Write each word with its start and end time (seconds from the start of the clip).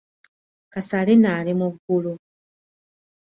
Kasalina 0.73 1.29
ali 1.39 1.53
mu 1.59 1.67
ggulu. 1.73 2.13